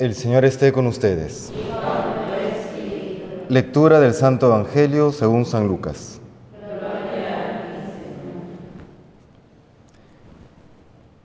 [0.00, 1.52] El Señor esté con ustedes.
[3.50, 6.22] Lectura del Santo Evangelio según San Lucas.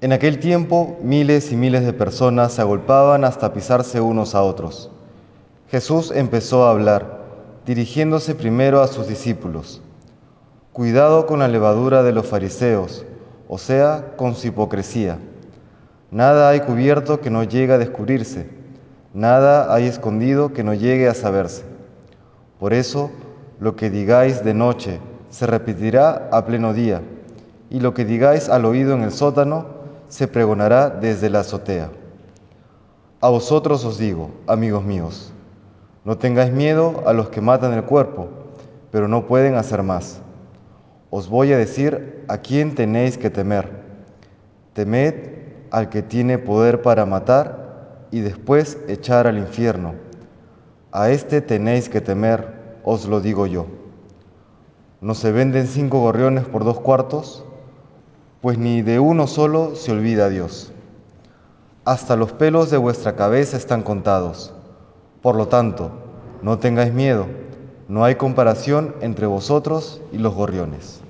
[0.02, 4.92] En aquel tiempo miles y miles de personas se agolpaban hasta pisarse unos a otros.
[5.72, 7.22] Jesús empezó a hablar,
[7.66, 9.82] dirigiéndose primero a sus discípulos.
[10.74, 13.06] Cuidado con la levadura de los fariseos,
[13.48, 15.18] o sea, con su hipocresía.
[16.12, 18.65] Nada hay cubierto que no llegue a descubrirse,
[19.16, 21.64] nada hay escondido que no llegue a saberse.
[22.60, 23.10] Por eso,
[23.60, 25.00] lo que digáis de noche
[25.30, 27.02] se repetirá a pleno día,
[27.70, 29.68] y lo que digáis al oído en el sótano
[30.10, 31.90] se pregonará desde la azotea.
[33.22, 35.34] A vosotros os digo, amigos míos,
[36.04, 38.28] no tengáis miedo a los que matan el cuerpo,
[38.92, 40.20] pero no pueden hacer más.
[41.10, 43.70] Os voy a decir a quién tenéis que temer.
[44.74, 45.16] Temed
[45.72, 47.65] al que tiene poder para matar
[48.16, 49.94] y después echar al infierno.
[50.94, 53.66] A este tenéis que temer, os lo digo yo.
[55.02, 57.44] ¿No se venden cinco gorriones por dos cuartos?
[58.40, 60.72] Pues ni de uno solo se olvida Dios.
[61.84, 64.54] Hasta los pelos de vuestra cabeza están contados.
[65.22, 65.92] Por lo tanto,
[66.42, 67.26] no tengáis miedo,
[67.90, 71.02] no hay comparación entre vosotros y los gorriones.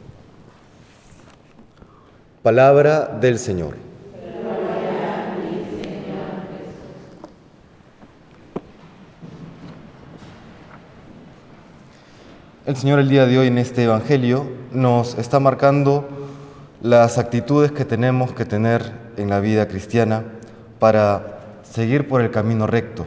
[2.42, 3.85] Palabra del Señor.
[12.66, 16.04] El Señor el día de hoy en este Evangelio nos está marcando
[16.82, 20.24] las actitudes que tenemos que tener en la vida cristiana
[20.80, 23.06] para seguir por el camino recto.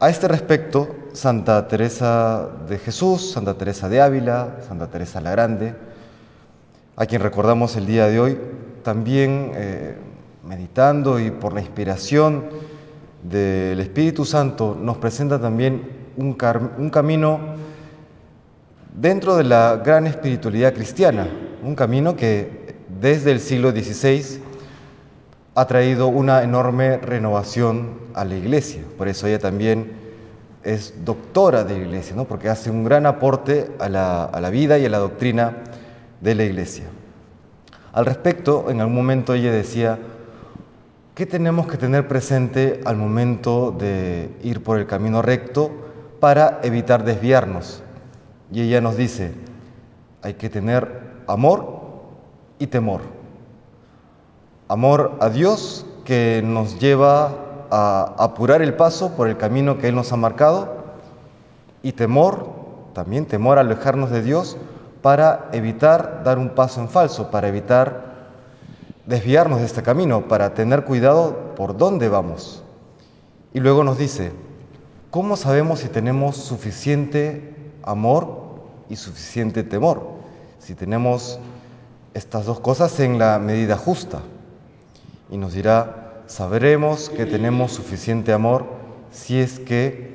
[0.00, 5.76] A este respecto, Santa Teresa de Jesús, Santa Teresa de Ávila, Santa Teresa la Grande,
[6.96, 8.38] a quien recordamos el día de hoy,
[8.82, 9.96] también eh,
[10.44, 12.46] meditando y por la inspiración
[13.22, 16.36] del Espíritu Santo, nos presenta también un,
[16.78, 17.62] un camino
[18.94, 21.26] dentro de la gran espiritualidad cristiana,
[21.62, 24.40] un camino que desde el siglo XVI
[25.56, 28.82] ha traído una enorme renovación a la iglesia.
[28.96, 29.92] Por eso ella también
[30.62, 32.24] es doctora de la iglesia, ¿no?
[32.24, 35.56] porque hace un gran aporte a la, a la vida y a la doctrina
[36.20, 36.84] de la iglesia.
[37.92, 39.98] Al respecto, en algún momento ella decía,
[41.14, 45.70] ¿qué tenemos que tener presente al momento de ir por el camino recto
[46.20, 47.84] para evitar desviarnos?
[48.52, 49.32] Y ella nos dice,
[50.22, 51.82] hay que tener amor
[52.58, 53.00] y temor.
[54.68, 57.32] Amor a Dios que nos lleva
[57.70, 60.84] a apurar el paso por el camino que Él nos ha marcado
[61.82, 62.48] y temor,
[62.94, 64.56] también temor a alejarnos de Dios
[65.02, 68.14] para evitar dar un paso en falso, para evitar
[69.06, 72.62] desviarnos de este camino, para tener cuidado por dónde vamos.
[73.52, 74.32] Y luego nos dice,
[75.10, 80.02] ¿cómo sabemos si tenemos suficiente amor y suficiente temor?
[80.58, 81.38] Si tenemos
[82.14, 84.20] estas dos cosas en la medida justa.
[85.30, 88.64] Y nos dirá, sabremos que tenemos suficiente amor
[89.10, 90.14] si es que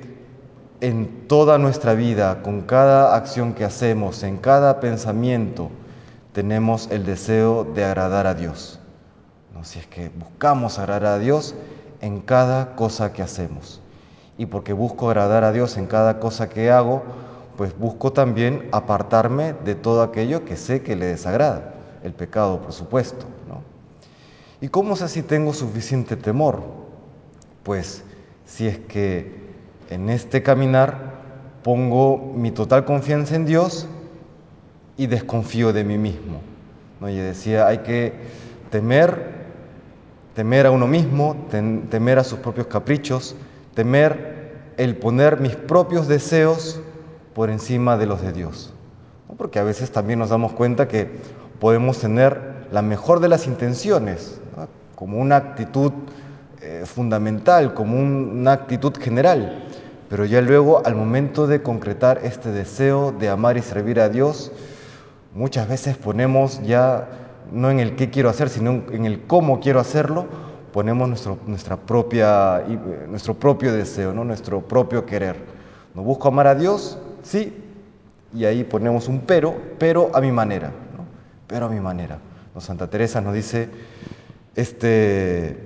[0.81, 5.69] en toda nuestra vida, con cada acción que hacemos, en cada pensamiento,
[6.31, 8.79] tenemos el deseo de agradar a Dios.
[9.53, 9.65] ¿No?
[9.65, 11.55] Si es que buscamos agradar a Dios
[12.01, 13.81] en cada cosa que hacemos.
[14.37, 17.03] Y porque busco agradar a Dios en cada cosa que hago,
[17.59, 21.73] pues busco también apartarme de todo aquello que sé que le desagrada
[22.05, 23.25] el pecado, por supuesto.
[23.49, 23.63] ¿no?
[24.61, 26.63] ¿Y cómo sé si tengo suficiente temor?
[27.63, 28.05] Pues
[28.45, 29.49] si es que
[29.89, 31.15] en este caminar
[31.61, 33.89] pongo mi total confianza en Dios
[34.95, 36.39] y desconfío de mí mismo.
[37.01, 37.09] ¿no?
[37.09, 38.13] Y decía, hay que
[38.71, 39.33] temer,
[40.33, 43.35] temer a uno mismo, temer a sus propios caprichos,
[43.73, 46.79] temer el poner mis propios deseos
[47.39, 48.73] por encima de los de Dios.
[49.37, 51.09] Porque a veces también nos damos cuenta que
[51.61, 54.41] podemos tener la mejor de las intenciones,
[54.93, 55.93] como una actitud
[56.61, 59.63] eh, fundamental, como una actitud general,
[60.09, 64.51] pero ya luego al momento de concretar este deseo de amar y servir a Dios,
[65.33, 67.07] muchas veces ponemos ya
[67.53, 70.25] no en el qué quiero hacer, sino en el cómo quiero hacerlo,
[70.73, 74.25] ponemos nuestro, nuestra propia, eh, nuestro propio deseo, ¿no?
[74.25, 75.37] nuestro propio querer.
[75.95, 76.97] ¿No busco amar a Dios?
[77.29, 77.53] Sí,
[78.33, 80.71] y ahí ponemos un pero, pero a mi manera
[81.49, 82.19] pero a mi manera.
[82.59, 83.69] Santa Teresa nos dice
[84.55, 85.57] este,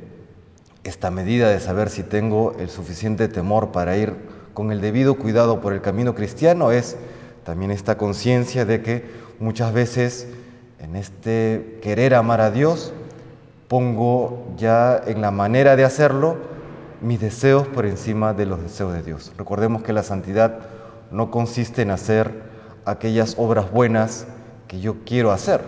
[0.83, 4.13] esta medida de saber si tengo el suficiente temor para ir
[4.54, 6.95] con el debido cuidado por el camino cristiano es
[7.44, 9.06] también esta conciencia de que
[9.39, 10.27] muchas veces
[10.80, 12.94] en este querer amar a Dios
[13.68, 16.38] pongo ya en la manera de hacerlo
[17.01, 19.33] mis deseos por encima de los deseos de Dios.
[19.36, 20.60] Recordemos que la santidad
[21.13, 22.42] no consiste en hacer
[22.86, 24.25] aquellas obras buenas
[24.68, 25.62] que yo quiero hacer,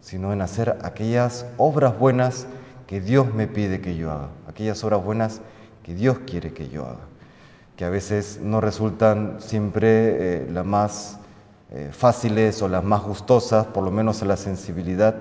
[0.00, 2.46] sino en hacer aquellas obras buenas
[2.88, 5.40] que Dios me pide que yo haga, aquellas obras buenas
[5.84, 7.06] que Dios quiere que yo haga,
[7.76, 11.18] que a veces no resultan siempre eh, las más
[11.70, 15.14] eh, fáciles o las más gustosas, por lo menos a la sensibilidad,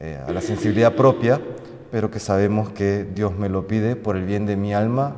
[0.00, 1.40] eh, a la sensibilidad propia,
[1.92, 5.14] pero que sabemos que Dios me lo pide por el bien de mi alma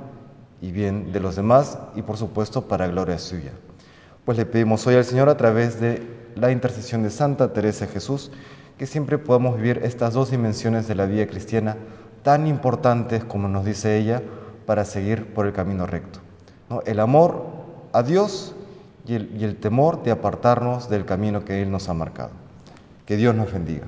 [0.63, 3.51] y bien de los demás y por supuesto para gloria suya.
[4.25, 6.07] Pues le pedimos hoy al Señor a través de
[6.37, 8.31] la intercesión de Santa Teresa Jesús
[8.79, 11.77] que siempre podamos vivir estas dos dimensiones de la vida cristiana
[12.23, 14.23] tan importantes como nos dice ella
[14.65, 16.21] para seguir por el camino recto.
[16.87, 17.45] El amor
[17.93, 18.55] a Dios
[19.05, 22.31] y el, y el temor de apartarnos del camino que Él nos ha marcado.
[23.05, 23.85] Que Dios nos bendiga.